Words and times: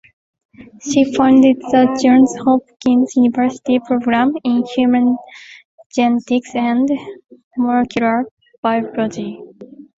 She 0.81 1.13
founded 1.13 1.57
the 1.57 1.95
Johns 2.01 2.35
Hopkins 2.43 3.15
University 3.15 3.79
program 3.85 4.33
in 4.43 4.63
Human 4.75 5.15
Genetics 5.93 6.55
and 6.55 6.89
Molecular 7.55 8.25
Biology. 8.63 9.41